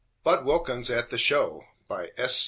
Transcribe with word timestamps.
BUDD 0.23 0.45
WILKINS 0.45 0.89
AT 0.89 1.11
THE 1.11 1.19
SHOW 1.19 1.63
BY 1.87 2.09
S. 2.17 2.39